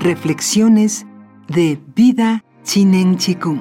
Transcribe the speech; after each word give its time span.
Reflexiones 0.00 1.04
de 1.46 1.78
Vida 1.94 2.42
Chinen 2.62 3.18
Chikung. 3.18 3.60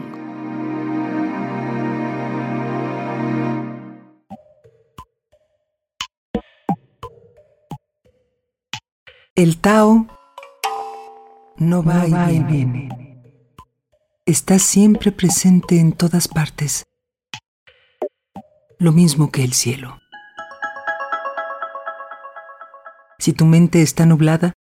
El 9.35 9.59
Tao 9.59 10.07
no 11.57 11.83
va, 11.83 12.07
y, 12.07 12.39
viene. 12.39 12.87
Está 14.25 14.59
siempre 14.59 15.11
presente 15.11 15.77
en 15.77 15.91
todas 15.91 16.29
partes. 16.29 16.87
Lo 18.77 18.93
mismo 18.93 19.29
que 19.29 19.43
el 19.43 19.51
cielo. 19.51 19.99
Si 23.17 23.33
tu 23.33 23.43
mente 23.43 23.81
está 23.81 24.05
nublada, 24.05 24.53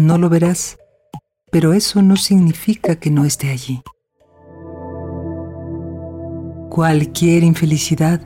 no 0.00 0.18
lo 0.18 0.28
verás, 0.28 0.78
pero 1.50 1.72
eso 1.72 2.02
no 2.02 2.16
significa 2.16 2.96
que 2.96 3.10
no 3.10 3.24
esté 3.24 3.50
allí. 3.50 3.82
Cualquier 6.70 7.42
infelicidad 7.42 8.20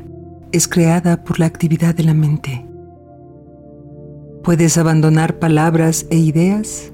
es 0.53 0.69
creada 0.69 1.25
por 1.25 1.41
la 1.41 1.47
actividad 1.47 1.95
de 1.95 2.05
la 2.05 2.15
mente. 2.15 2.67
Puedes 4.43 4.77
abandonar 4.77 5.39
palabras 5.39 6.07
e 6.11 6.17
ideas, 6.17 6.93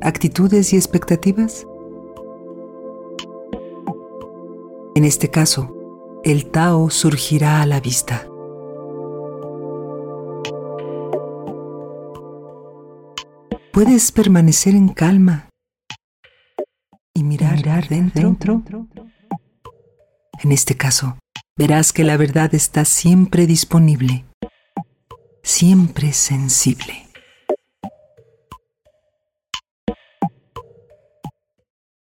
actitudes 0.00 0.72
y 0.72 0.76
expectativas. 0.76 1.66
En 4.94 5.04
este 5.04 5.28
caso, 5.28 5.76
el 6.24 6.50
Tao 6.50 6.88
surgirá 6.88 7.60
a 7.60 7.66
la 7.66 7.80
vista. 7.80 8.26
Puedes 13.74 14.12
permanecer 14.12 14.76
en 14.76 14.88
calma 14.88 15.48
y 17.12 17.24
mirar, 17.24 17.88
dentro. 17.88 18.62
En 20.42 20.52
este 20.52 20.76
caso, 20.76 21.18
verás 21.58 21.92
que 21.92 22.04
la 22.04 22.16
verdad 22.16 22.54
está 22.54 22.84
siempre 22.84 23.48
disponible, 23.48 24.26
siempre 25.42 26.12
sensible. 26.12 27.08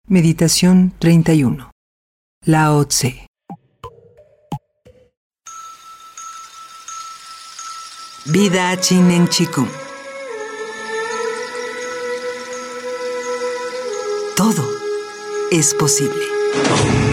Meditación 0.08 0.92
31. 0.98 1.70
Lao 2.44 2.86
Tse. 2.86 3.26
Vida 8.26 8.78
Chinen 8.78 9.26
Chikung. 9.28 9.85
Todo 14.36 14.68
es 15.50 15.72
posible. 15.72 17.05